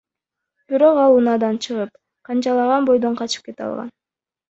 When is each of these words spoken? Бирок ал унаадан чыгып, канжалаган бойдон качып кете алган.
Бирок 0.71 1.01
ал 1.01 1.17
унаадан 1.19 1.61
чыгып, 1.67 2.01
канжалаган 2.33 2.91
бойдон 2.91 3.23
качып 3.25 3.49
кете 3.51 3.71
алган. 3.73 3.97